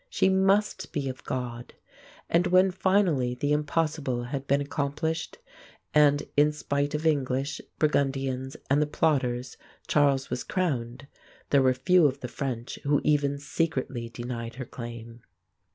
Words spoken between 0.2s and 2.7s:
must be of God! And